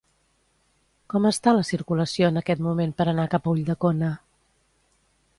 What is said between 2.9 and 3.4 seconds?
per anar